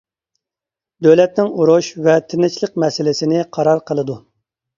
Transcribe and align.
دۆلەتنىڭ 1.07 1.51
ئۇرۇش 1.59 1.89
ۋە 2.07 2.15
تىنچلىق 2.33 2.81
مەسىلىسىنى 2.85 3.45
قارار 3.59 3.85
قىلىدۇ. 3.93 4.19